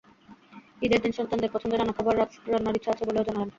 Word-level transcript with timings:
ঈদের 0.81 0.99
দিন 1.01 1.11
সন্তানদের 1.17 1.53
পছন্দের 1.53 1.79
নানা 1.81 1.93
খাবার 1.97 2.15
রান্নার 2.51 2.77
ইচ্ছা 2.77 2.91
আছে 2.93 3.03
বলেও 3.07 3.27
জানালেন। 3.27 3.49